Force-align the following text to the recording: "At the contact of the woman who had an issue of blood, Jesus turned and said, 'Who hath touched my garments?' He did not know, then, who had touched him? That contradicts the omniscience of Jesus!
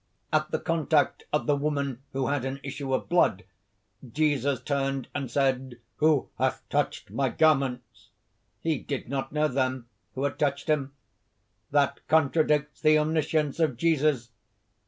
"At 0.33 0.49
the 0.49 0.57
contact 0.57 1.25
of 1.31 1.45
the 1.45 1.55
woman 1.55 2.01
who 2.11 2.25
had 2.25 2.43
an 2.43 2.59
issue 2.63 2.91
of 2.91 3.07
blood, 3.07 3.43
Jesus 4.13 4.59
turned 4.59 5.07
and 5.13 5.29
said, 5.29 5.79
'Who 5.97 6.27
hath 6.39 6.67
touched 6.69 7.11
my 7.11 7.29
garments?' 7.29 8.09
He 8.61 8.79
did 8.79 9.09
not 9.09 9.31
know, 9.31 9.47
then, 9.47 9.85
who 10.15 10.23
had 10.23 10.39
touched 10.39 10.69
him? 10.69 10.93
That 11.69 11.99
contradicts 12.07 12.81
the 12.81 12.97
omniscience 12.97 13.59
of 13.59 13.77
Jesus! 13.77 14.31